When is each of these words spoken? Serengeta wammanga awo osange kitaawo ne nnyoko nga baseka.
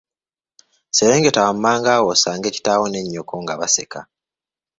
Serengeta 0.97 1.41
wammanga 1.47 1.89
awo 1.95 2.07
osange 2.13 2.49
kitaawo 2.55 2.85
ne 2.89 2.99
nnyoko 3.03 3.35
nga 3.43 3.53
baseka. 3.59 3.99